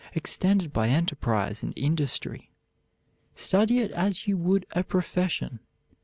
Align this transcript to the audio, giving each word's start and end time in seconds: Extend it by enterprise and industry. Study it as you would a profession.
Extend 0.13 0.63
it 0.63 0.73
by 0.73 0.87
enterprise 0.87 1.61
and 1.61 1.73
industry. 1.77 2.49
Study 3.35 3.81
it 3.81 3.91
as 3.91 4.25
you 4.27 4.35
would 4.35 4.65
a 4.71 4.83
profession. 4.83 5.59